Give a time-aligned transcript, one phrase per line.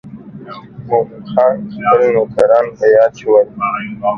[0.87, 3.47] مومن خان خپل نوکران په یاد شول.